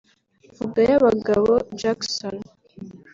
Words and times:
Vugayabagabo 0.57 1.53
Jackson 1.79 2.35